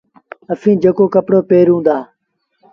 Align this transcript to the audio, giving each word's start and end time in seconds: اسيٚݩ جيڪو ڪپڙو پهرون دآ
اسيٚݩ 0.51 0.79
جيڪو 0.81 1.05
ڪپڙو 1.13 1.39
پهرون 1.49 1.81
دآ 1.85 1.97